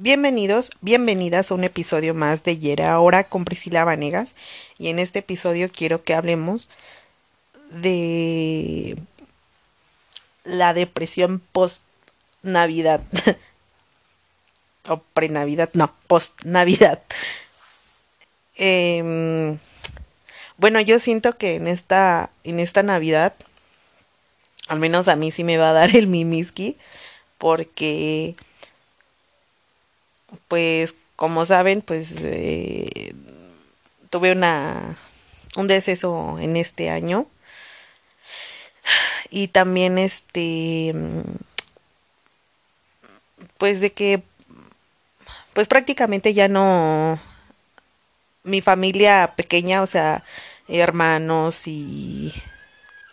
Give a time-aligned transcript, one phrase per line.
[0.00, 4.32] Bienvenidos, bienvenidas a un episodio más de Yera Ahora con Priscila Vanegas.
[4.78, 6.68] Y en este episodio quiero que hablemos
[7.70, 8.96] de
[10.44, 11.82] la depresión post
[12.42, 13.00] Navidad.
[14.88, 17.02] o pre-Navidad, no, post Navidad.
[18.54, 19.58] Em,
[20.58, 23.34] bueno, yo siento que en esta, en esta Navidad,
[24.68, 26.76] al menos a mí sí me va a dar el mimiski,
[27.36, 28.36] porque
[30.48, 33.14] pues como saben, pues eh,
[34.10, 34.96] tuve una
[35.56, 37.26] un deceso en este año.
[39.30, 40.94] Y también este
[43.58, 44.22] pues de que
[45.52, 47.20] pues prácticamente ya no
[48.44, 50.24] mi familia pequeña, o sea,
[50.68, 52.32] hermanos y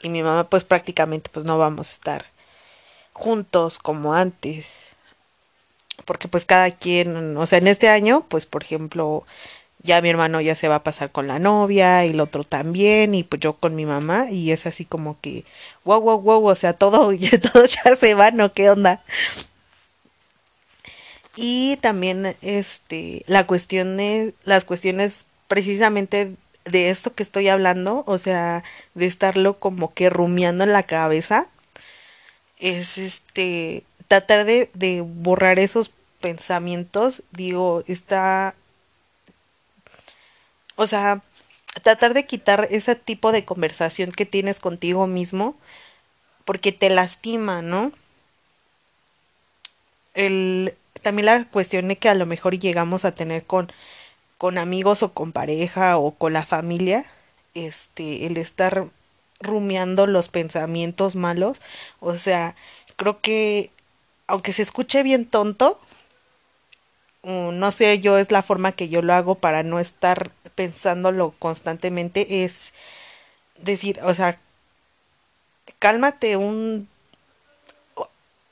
[0.01, 2.25] y mi mamá pues prácticamente pues no vamos a estar
[3.13, 4.84] juntos como antes
[6.05, 9.25] porque pues cada quien, o sea, en este año, pues por ejemplo,
[9.85, 13.15] ya mi hermano ya se va a pasar con la novia y el otro también
[13.15, 15.45] y pues yo con mi mamá y es así como que
[15.85, 19.03] wow wow wow o sea todo ya todo ya se va no qué onda
[21.35, 28.17] y también este la cuestión es las cuestiones precisamente de esto que estoy hablando o
[28.17, 28.63] sea
[28.95, 31.47] de estarlo como que rumiando en la cabeza
[32.59, 38.55] es este tratar de, de borrar esos pensamientos, digo, está,
[40.75, 41.21] o sea,
[41.83, 45.55] tratar de quitar ese tipo de conversación que tienes contigo mismo,
[46.45, 47.91] porque te lastima, ¿no?
[50.13, 53.71] El, también la cuestión de que a lo mejor llegamos a tener con,
[54.37, 57.05] con amigos o con pareja o con la familia,
[57.53, 58.87] este, el estar
[59.39, 61.61] rumiando los pensamientos malos,
[61.99, 62.55] o sea,
[62.95, 63.71] creo que
[64.27, 65.79] aunque se escuche bien tonto,
[67.25, 72.45] no sé yo, es la forma que yo lo hago para no estar pensándolo constantemente,
[72.45, 72.73] es
[73.57, 74.39] decir, o sea,
[75.79, 76.87] cálmate un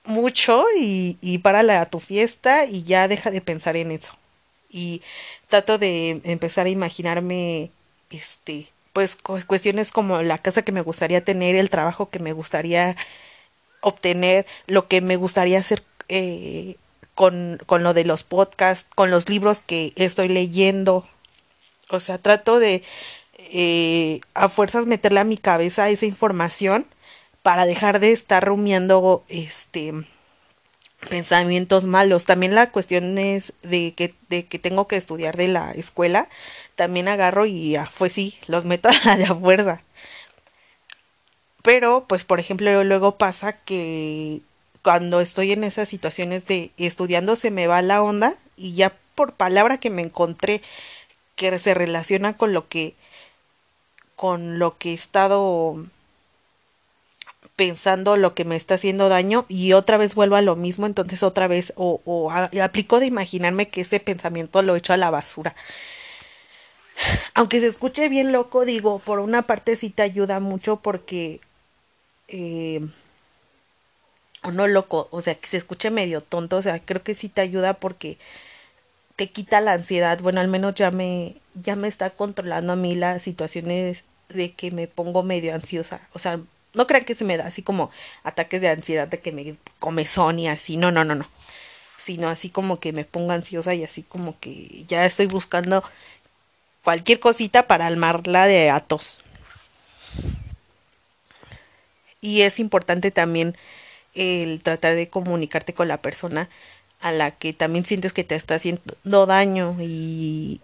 [0.06, 4.13] mucho y, y párale a tu fiesta y ya deja de pensar en eso.
[4.69, 5.01] Y
[5.47, 7.72] trato de empezar a imaginarme,
[8.09, 12.95] este, pues cuestiones como la casa que me gustaría tener, el trabajo que me gustaría
[13.81, 16.75] obtener, lo que me gustaría hacer eh,
[17.16, 21.06] con, con lo de los podcasts, con los libros que estoy leyendo.
[21.90, 22.84] O sea, trato de
[23.38, 26.85] eh, a fuerzas meterle a mi cabeza esa información
[27.41, 29.94] para dejar de estar rumiando este
[31.09, 32.25] pensamientos malos.
[32.25, 36.30] También la cuestión es de que, de que tengo que estudiar de la escuela.
[36.75, 39.81] También agarro y ah, pues sí, los meto a la fuerza.
[41.62, 44.41] Pero, pues, por ejemplo, luego pasa que
[44.83, 49.33] cuando estoy en esas situaciones de estudiando se me va la onda y ya por
[49.33, 50.61] palabra que me encontré
[51.35, 52.94] que se relaciona con lo que
[54.16, 55.85] con lo que he estado
[57.55, 61.23] pensando lo que me está haciendo daño y otra vez vuelvo a lo mismo entonces
[61.23, 65.55] otra vez o, aplico de imaginarme que ese pensamiento lo echo a la basura.
[67.33, 71.39] Aunque se escuche bien loco digo por una parte sí te ayuda mucho porque
[72.27, 72.81] eh,
[74.44, 77.30] o no loco, o sea, que se escuche medio tonto, o sea, creo que sí
[77.30, 78.18] te ayuda porque
[79.16, 82.96] te quita la ansiedad, bueno, al menos ya me ya me está controlando a mí
[82.96, 86.40] las situaciones de que me pongo medio ansiosa, o sea,
[86.74, 87.92] no crean que se me da así como
[88.24, 91.28] ataques de ansiedad de que me comezón y así, no, no, no, no,
[91.98, 95.84] sino así como que me pongo ansiosa y así como que ya estoy buscando
[96.84, 99.20] cualquier cosita para almarla de atos.
[102.22, 103.56] Y es importante también
[104.16, 106.50] el tratar de comunicarte con la persona
[107.01, 110.62] a la que también sientes que te está haciendo daño y,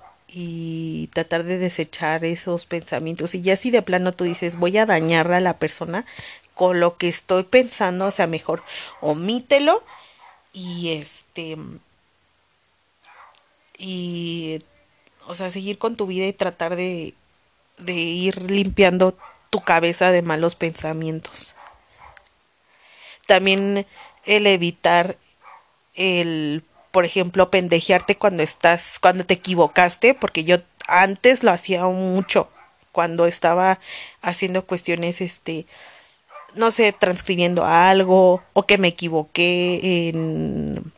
[1.14, 3.36] tratar de desechar esos pensamientos.
[3.36, 6.06] Y ya si de plano tú dices voy a dañar a la persona
[6.54, 8.64] con lo que estoy pensando, o sea, mejor
[9.02, 9.84] omítelo
[10.54, 11.58] y este
[13.78, 14.60] y
[15.28, 17.16] o sea, seguir con tu vida y tratar de
[17.78, 19.18] de ir limpiando
[19.50, 21.56] tu cabeza de malos pensamientos
[23.30, 23.86] también
[24.26, 25.16] el evitar
[25.94, 32.50] el, por ejemplo, pendejearte cuando estás, cuando te equivocaste, porque yo antes lo hacía mucho,
[32.92, 33.80] cuando estaba
[34.24, 35.68] haciendo cuestiones, este,
[36.56, 40.92] no sé, transcribiendo algo, o que me equivoqué en,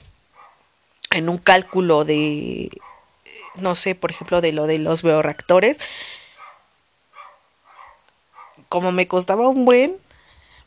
[1.12, 2.72] en un cálculo de,
[3.56, 5.80] no sé, por ejemplo, de lo de los bioreactores,
[8.70, 9.98] como me costaba un buen,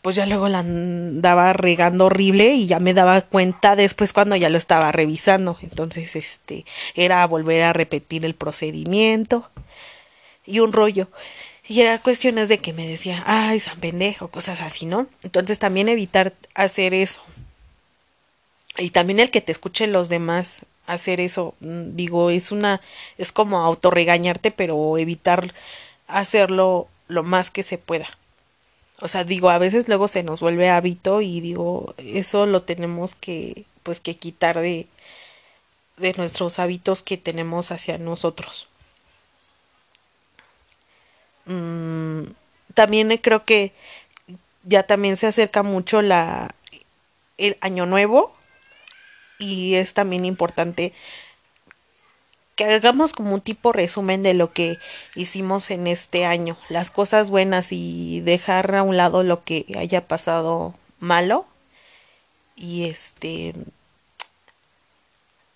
[0.04, 4.50] pues ya luego la andaba regando horrible y ya me daba cuenta después cuando ya
[4.50, 5.56] lo estaba revisando.
[5.62, 9.48] Entonces, este, era volver a repetir el procedimiento
[10.44, 11.08] y un rollo.
[11.66, 15.06] Y era cuestiones de que me decía, ay, san pendejo, cosas así, ¿no?
[15.22, 17.22] Entonces también evitar hacer eso.
[18.76, 22.82] Y también el que te escuchen los demás hacer eso, mm, digo, es una,
[23.16, 25.54] es como autorregañarte, pero evitar
[26.08, 28.18] hacerlo lo más que se pueda.
[29.00, 33.14] O sea, digo, a veces luego se nos vuelve hábito y digo, eso lo tenemos
[33.14, 34.86] que, pues, que quitar de,
[35.96, 38.68] de nuestros hábitos que tenemos hacia nosotros.
[41.46, 42.24] Mm,
[42.74, 43.72] también creo que
[44.64, 46.54] ya también se acerca mucho la
[47.38, 48.34] el año nuevo
[49.38, 50.92] y es también importante
[52.56, 54.78] que hagamos como un tipo resumen de lo que
[55.14, 60.06] hicimos en este año, las cosas buenas y dejar a un lado lo que haya
[60.06, 61.46] pasado malo
[62.56, 63.54] y este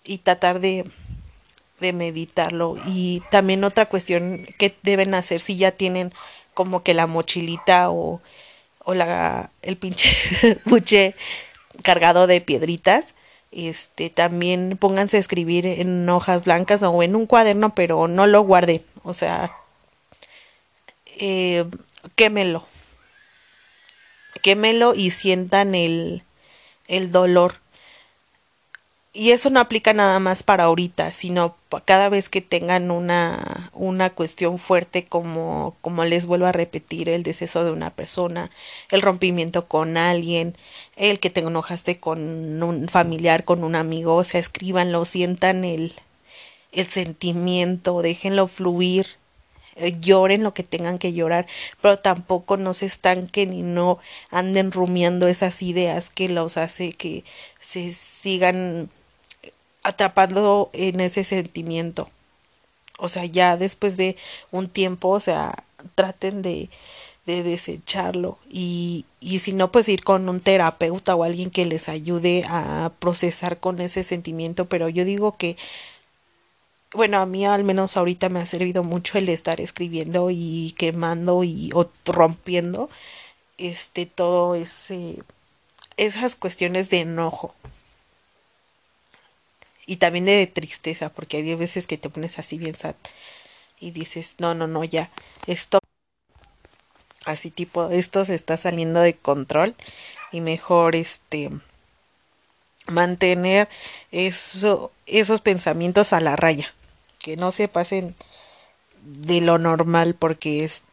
[0.03, 0.85] y tratar de
[1.79, 2.75] de meditarlo.
[2.85, 6.13] Y también otra cuestión que deben hacer si ya tienen
[6.53, 8.21] como que la mochilita o,
[8.83, 10.15] o la el pinche
[10.65, 11.15] buche
[11.83, 13.13] cargado de piedritas
[13.51, 18.41] este también pónganse a escribir en hojas blancas o en un cuaderno pero no lo
[18.41, 19.51] guarden o sea
[21.19, 21.65] eh,
[22.15, 22.65] quémelo.
[24.41, 26.23] Quémelo y sientan el
[26.87, 27.55] el dolor
[29.11, 34.11] y eso no aplica nada más para ahorita, sino cada vez que tengan una, una
[34.11, 38.51] cuestión fuerte como, como les vuelvo a repetir, el deceso de una persona,
[38.91, 40.55] el rompimiento con alguien,
[40.95, 45.95] el que te enojaste con un familiar, con un amigo, o sea, escríbanlo, sientan el,
[46.71, 49.07] el sentimiento, déjenlo fluir,
[49.75, 51.47] eh, lloren lo que tengan que llorar,
[51.81, 53.97] pero tampoco no se estanquen y no
[54.29, 57.23] anden rumiando esas ideas que los hace que
[57.59, 58.89] se sigan
[59.89, 62.09] atrapando en ese sentimiento.
[62.97, 64.17] O sea, ya después de
[64.51, 65.63] un tiempo, o sea,
[65.95, 66.69] traten de,
[67.25, 71.89] de desecharlo y, y si no, pues ir con un terapeuta o alguien que les
[71.89, 74.65] ayude a procesar con ese sentimiento.
[74.65, 75.57] Pero yo digo que,
[76.93, 81.43] bueno, a mí al menos ahorita me ha servido mucho el estar escribiendo y quemando
[81.43, 82.89] y o rompiendo
[83.57, 85.17] este todo ese
[85.97, 87.53] esas cuestiones de enojo
[89.89, 92.93] y también de tristeza, porque hay veces que te pones así bien sad
[93.79, 95.09] y dices, no, no, no, ya,
[95.47, 95.79] esto,
[97.25, 99.73] así tipo, esto se está saliendo de control
[100.31, 101.49] y mejor este
[102.85, 103.67] mantener
[104.11, 106.71] eso, esos pensamientos a la raya,
[107.17, 108.13] que no se pasen
[109.01, 110.83] de lo normal porque es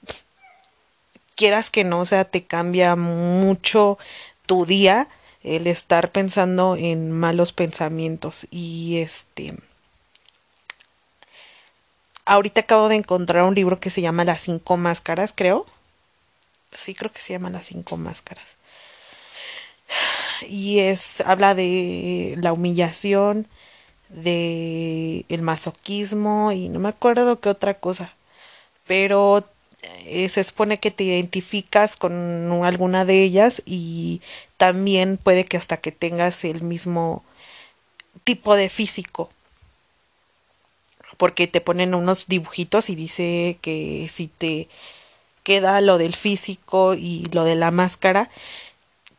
[1.34, 3.98] quieras que no, o sea, te cambia mucho
[4.46, 5.10] tu día
[5.46, 9.54] el estar pensando en malos pensamientos y este
[12.26, 15.66] ahorita acabo de encontrar un libro que se llama Las cinco máscaras, creo.
[16.72, 18.56] Sí, creo que se llama Las cinco máscaras.
[20.48, 23.46] Y es habla de la humillación,
[24.08, 28.12] de el masoquismo y no me acuerdo qué otra cosa.
[28.86, 29.44] Pero
[30.06, 32.12] eh, se supone que te identificas con
[32.64, 34.22] alguna de ellas y
[34.56, 37.24] también puede que hasta que tengas el mismo
[38.24, 39.30] tipo de físico.
[41.16, 44.68] Porque te ponen unos dibujitos y dice que si te
[45.42, 48.30] queda lo del físico y lo de la máscara,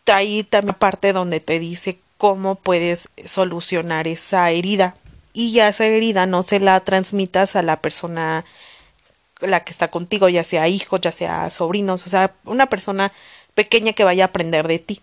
[0.04, 4.96] trae también parte donde te dice cómo puedes solucionar esa herida.
[5.34, 8.46] Y ya esa herida no se la transmitas a la persona
[9.42, 13.12] la que está contigo, ya sea hijos, ya sea sobrinos, o sea, una persona
[13.56, 15.02] pequeña que vaya a aprender de ti.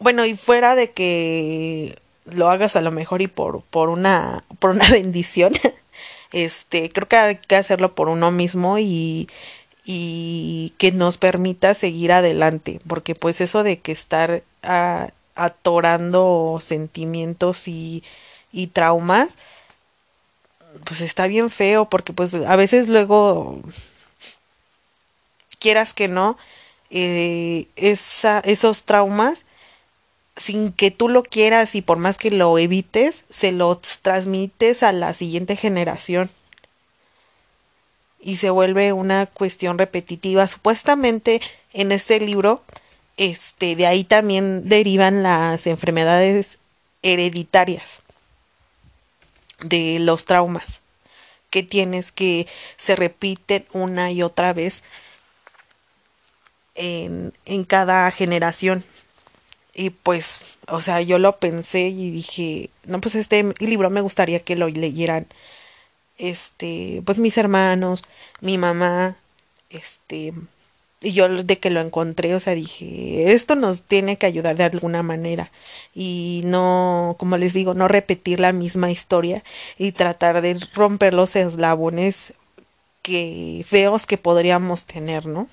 [0.00, 4.70] Bueno, y fuera de que lo hagas a lo mejor y por, por una, por
[4.70, 5.52] una bendición,
[6.32, 9.28] este, creo que hay que hacerlo por uno mismo y,
[9.84, 14.42] y que nos permita seguir adelante, porque pues eso de que estar
[15.34, 18.04] atorando sentimientos y,
[18.52, 19.36] y traumas,
[20.84, 23.60] pues está bien feo porque pues a veces luego
[25.58, 26.36] quieras que no
[26.90, 29.44] eh, esa, esos traumas
[30.36, 34.92] sin que tú lo quieras y por más que lo evites se los transmites a
[34.92, 36.30] la siguiente generación.
[38.20, 40.46] Y se vuelve una cuestión repetitiva.
[40.46, 41.40] Supuestamente
[41.72, 42.62] en este libro
[43.16, 46.58] este de ahí también derivan las enfermedades
[47.02, 48.00] hereditarias
[49.60, 50.80] de los traumas
[51.50, 52.46] que tienes que
[52.76, 54.82] se repiten una y otra vez
[56.74, 58.84] en, en cada generación.
[59.74, 64.40] Y pues, o sea, yo lo pensé y dije, no, pues este libro me gustaría
[64.40, 65.26] que lo leyeran,
[66.18, 68.02] este, pues mis hermanos,
[68.40, 69.16] mi mamá,
[69.70, 70.32] este,
[71.00, 74.64] y yo de que lo encontré, o sea, dije, esto nos tiene que ayudar de
[74.64, 75.50] alguna manera
[75.94, 79.44] y no, como les digo, no repetir la misma historia
[79.78, 82.34] y tratar de romper los eslabones
[83.02, 85.48] que feos que podríamos tener, ¿no?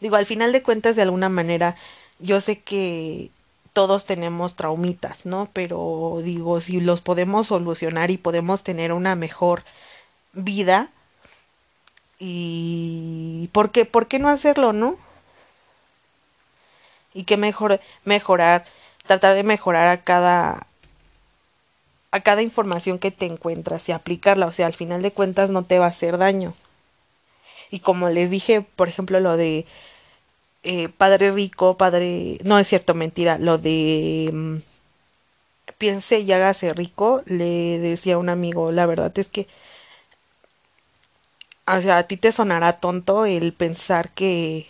[0.00, 1.76] Digo, al final de cuentas, de alguna manera,
[2.18, 3.30] yo sé que
[3.72, 5.48] todos tenemos traumitas, ¿no?
[5.52, 9.64] Pero digo, si los podemos solucionar y podemos tener una mejor
[10.34, 10.90] vida,
[12.18, 14.96] y ¿por qué, por qué no hacerlo, no?
[17.14, 18.64] Y qué mejor mejorar,
[19.06, 20.66] tratar de mejorar a cada
[22.10, 25.64] a cada información que te encuentras y aplicarla, o sea, al final de cuentas no
[25.64, 26.54] te va a hacer daño.
[27.70, 29.66] Y como les dije, por ejemplo, lo de
[30.62, 34.56] eh, padre rico, padre, no es cierto, mentira, lo de mm,
[35.78, 39.46] piense y hágase rico, le decía un amigo, la verdad es que
[41.66, 44.66] o sea, a ti te sonará tonto el pensar que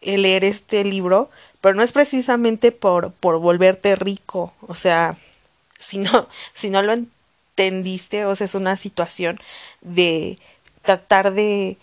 [0.00, 5.16] el leer este libro, pero no es precisamente por, por volverte rico, o sea,
[5.78, 9.38] si no, si no lo entendiste, o sea, es una situación
[9.80, 10.38] de
[10.82, 11.78] tratar de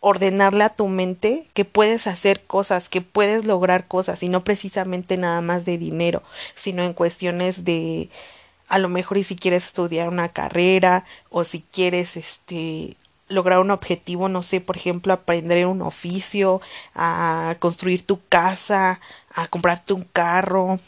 [0.00, 5.16] ordenarle a tu mente que puedes hacer cosas, que puedes lograr cosas, y no precisamente
[5.16, 6.22] nada más de dinero,
[6.54, 8.08] sino en cuestiones de
[8.68, 12.96] a lo mejor y si quieres estudiar una carrera o si quieres este
[13.28, 16.60] lograr un objetivo, no sé, por ejemplo, aprender un oficio,
[16.94, 19.00] a construir tu casa,
[19.34, 20.78] a comprarte un carro,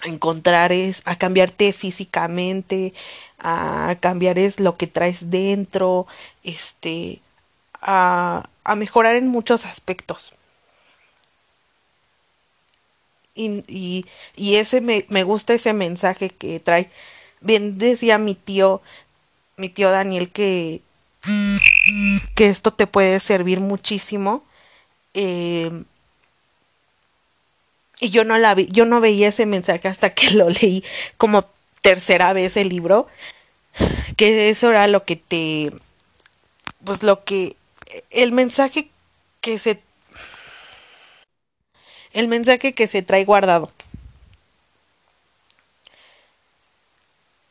[0.00, 2.94] a encontrar es, a cambiarte físicamente,
[3.38, 6.06] a cambiar es lo que traes dentro,
[6.44, 7.20] este,
[7.80, 10.32] a, a mejorar en muchos aspectos.
[13.34, 16.90] Y, y, ese me, me gusta ese mensaje que trae.
[17.40, 18.82] Bien decía mi tío,
[19.56, 20.80] mi tío Daniel que,
[22.34, 24.44] que esto te puede servir muchísimo.
[25.14, 25.84] Eh,
[28.00, 30.84] y yo no la vi, yo no veía ese mensaje hasta que lo leí
[31.16, 31.44] como
[31.82, 33.06] tercera vez el libro.
[34.16, 35.72] Que eso era lo que te.
[36.84, 37.56] Pues lo que.
[38.10, 38.90] El mensaje
[39.40, 39.80] que se
[42.12, 43.70] el mensaje que se trae guardado.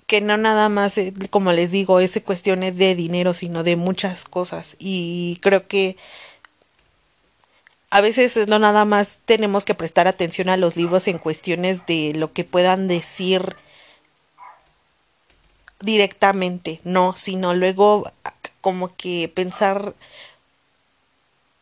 [0.08, 4.26] Que no nada más, eh, como les digo, es cuestiones de dinero, sino de muchas
[4.26, 4.76] cosas.
[4.80, 5.98] Y creo que
[7.90, 12.14] a veces no nada más tenemos que prestar atención a los libros en cuestiones de
[12.16, 13.56] lo que puedan decir
[15.82, 18.12] directamente, no, sino luego
[18.62, 19.94] como que pensar,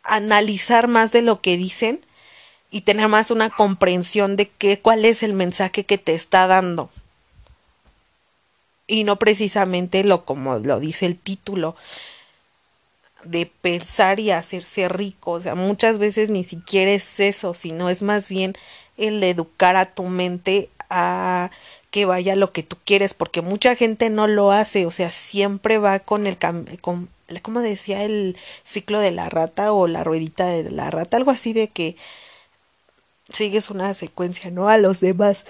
[0.03, 2.05] analizar más de lo que dicen
[2.71, 6.89] y tener más una comprensión de qué, cuál es el mensaje que te está dando.
[8.87, 11.75] Y no precisamente lo como lo dice el título
[13.23, 15.31] de pensar y hacerse rico.
[15.31, 18.55] O sea, muchas veces ni siquiera es eso, sino es más bien
[18.97, 21.51] el educar a tu mente a
[21.91, 25.79] que vaya lo que tú quieres, porque mucha gente no lo hace, o sea, siempre
[25.79, 26.37] va con el
[26.81, 27.09] con
[27.41, 31.53] como decía el ciclo de la rata o la ruedita de la rata, algo así
[31.53, 31.95] de que
[33.31, 34.69] sigues una secuencia, ¿no?
[34.69, 35.45] A los demás.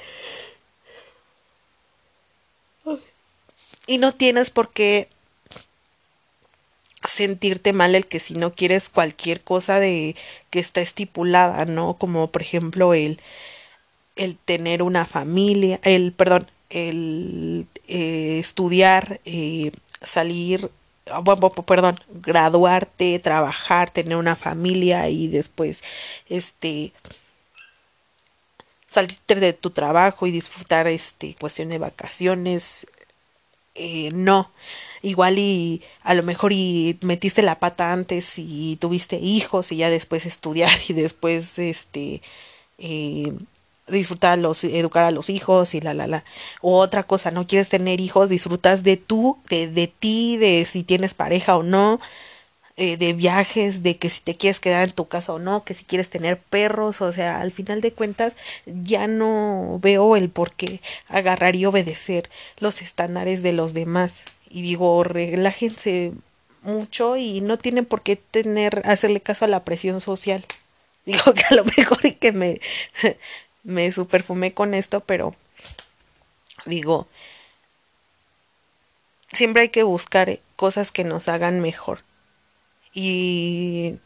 [3.87, 5.09] Y no tienes por qué
[7.05, 10.15] sentirte mal el que si no quieres cualquier cosa de
[10.49, 11.95] que está estipulada, ¿no?
[11.95, 13.19] Como por ejemplo el
[14.15, 19.71] el tener una familia, el perdón, el eh, estudiar, eh,
[20.01, 20.69] salir,
[21.23, 25.83] bueno, perdón, graduarte, trabajar, tener una familia y después
[26.27, 26.91] este
[28.89, 32.87] salirte de tu trabajo y disfrutar este cuestión de vacaciones
[33.79, 34.51] eh, no.
[35.01, 39.89] Igual y a lo mejor y metiste la pata antes y tuviste hijos y ya
[39.89, 42.21] después estudiar y después este
[42.77, 43.31] eh,
[43.87, 46.25] disfrutar los educar a los hijos y la la la.
[46.61, 50.83] O otra cosa no quieres tener hijos disfrutas de tú de, de ti de si
[50.83, 51.99] tienes pareja o no
[52.81, 55.73] eh, de viajes, de que si te quieres quedar en tu casa o no, que
[55.73, 60.53] si quieres tener perros, o sea, al final de cuentas ya no veo el por
[60.53, 64.21] qué agarrar y obedecer los estándares de los demás.
[64.49, 66.13] Y digo, relájense
[66.61, 70.45] mucho y no tienen por qué tener, hacerle caso a la presión social.
[71.05, 72.61] Digo que a lo mejor y que me,
[73.63, 75.35] me superfumé con esto, pero
[76.65, 77.07] digo,
[79.33, 82.07] siempre hay que buscar cosas que nos hagan mejor
[82.93, 83.97] Y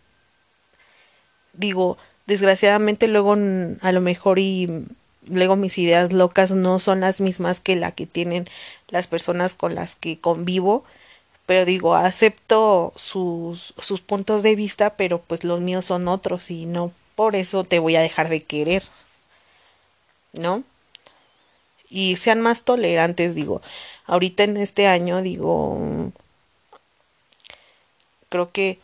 [1.54, 4.86] digo, desgraciadamente luego a lo mejor y
[5.28, 8.48] luego mis ideas locas no son las mismas que la que tienen
[8.90, 10.84] las personas con las que convivo
[11.46, 16.66] pero digo acepto sus, sus puntos de vista pero pues los míos son otros y
[16.66, 18.84] no por eso te voy a dejar de querer
[20.34, 20.64] ¿no?
[21.90, 23.62] y sean más tolerantes digo
[24.06, 26.12] ahorita en este año digo
[28.34, 28.80] creo que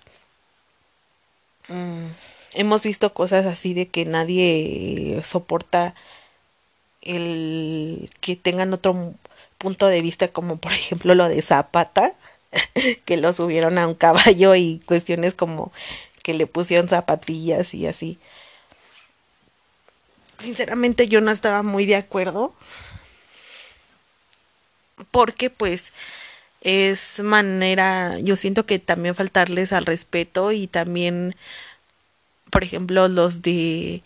[1.69, 2.05] mm,
[2.53, 5.95] hemos visto cosas así de que nadie soporta
[7.01, 9.15] el que tengan otro
[9.57, 12.13] punto de vista como por ejemplo lo de Zapata
[13.05, 15.71] que lo subieron a un caballo y cuestiones como
[16.21, 18.19] que le pusieron zapatillas y así.
[20.37, 22.53] Sinceramente yo no estaba muy de acuerdo
[25.09, 25.91] porque pues
[26.61, 31.35] es manera yo siento que también faltarles al respeto y también
[32.49, 34.03] por ejemplo los de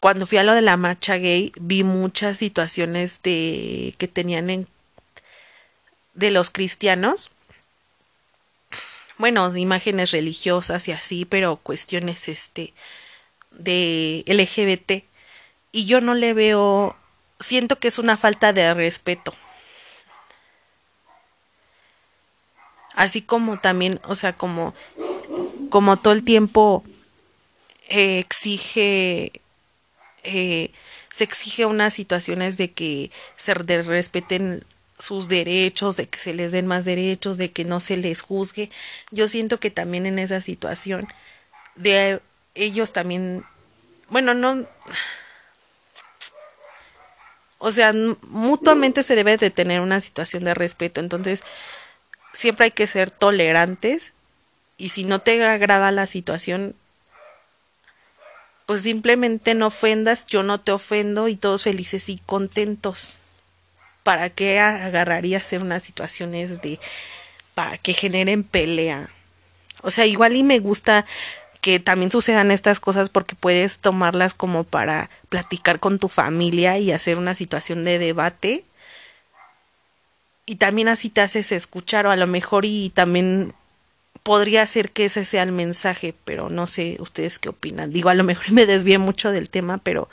[0.00, 4.68] cuando fui a lo de la marcha gay vi muchas situaciones de que tenían en
[6.14, 7.30] de los cristianos.
[9.18, 12.72] Bueno imágenes religiosas y así pero cuestiones este
[13.50, 15.04] de LGBT
[15.72, 16.96] y yo no le veo
[17.40, 19.34] siento que es una falta de respeto
[22.94, 24.74] así como también o sea como
[25.68, 26.84] como todo el tiempo
[27.88, 29.32] eh, exige
[30.22, 30.70] eh,
[31.12, 34.64] se exige unas situaciones de que se respeten
[34.98, 38.70] sus derechos, de que se les den más derechos, de que no se les juzgue.
[39.10, 41.06] Yo siento que también en esa situación
[41.76, 42.20] de
[42.54, 43.44] ellos también,
[44.08, 44.66] bueno, no,
[47.58, 51.42] o sea, mutuamente se debe de tener una situación de respeto, entonces
[52.34, 54.12] siempre hay que ser tolerantes
[54.76, 56.74] y si no te agrada la situación,
[58.66, 63.16] pues simplemente no ofendas, yo no te ofendo y todos felices y contentos.
[64.02, 66.78] ¿Para qué agarraría hacer unas situaciones de
[67.54, 69.10] para que generen pelea?
[69.82, 71.06] O sea, igual y me gusta
[71.60, 76.92] que también sucedan estas cosas porque puedes tomarlas como para platicar con tu familia y
[76.92, 78.64] hacer una situación de debate.
[80.46, 83.54] Y también así te haces escuchar o a lo mejor y también
[84.22, 87.92] podría ser que ese sea el mensaje, pero no sé ustedes qué opinan.
[87.92, 90.08] Digo, a lo mejor me desvié mucho del tema, pero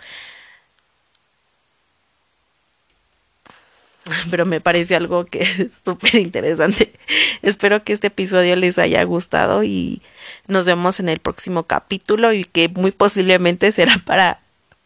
[4.31, 6.93] pero me parece algo que es súper interesante.
[7.41, 10.01] Espero que este episodio les haya gustado y
[10.47, 14.39] nos vemos en el próximo capítulo y que muy posiblemente será para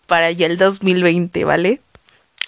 [0.07, 1.81] para ya el 2020, ¿vale?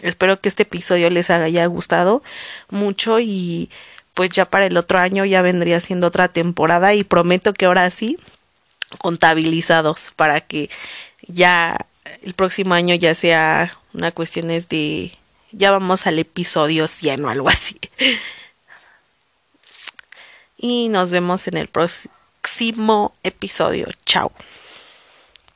[0.02, 2.24] Espero que este episodio les haya gustado
[2.70, 3.70] mucho y
[4.14, 7.90] pues ya para el otro año ya vendría siendo otra temporada y prometo que ahora
[7.90, 8.18] sí
[9.00, 10.70] contabilizados para que
[11.28, 11.86] ya
[12.24, 15.18] el próximo año ya sea una cuestión es de
[15.52, 17.80] ya vamos al episodio 100 o algo así.
[20.58, 23.88] Y nos vemos en el próximo episodio.
[24.06, 24.32] Chao.